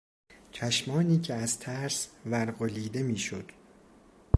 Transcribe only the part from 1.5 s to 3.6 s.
ترس ورقلیده میشد